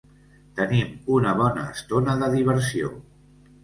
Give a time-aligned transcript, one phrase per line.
[0.59, 2.95] Tenim una bona estona de diversió.